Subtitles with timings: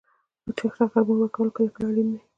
[0.57, 2.19] چټک غبرګون ورکول کله کله اړین وي.